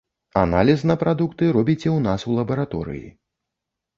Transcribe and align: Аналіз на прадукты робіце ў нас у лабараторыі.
Аналіз 0.43 0.79
на 0.91 0.93
прадукты 1.01 1.49
робіце 1.57 1.85
ў 1.91 1.99
нас 2.07 2.25
у 2.31 2.37
лабараторыі. 2.39 3.05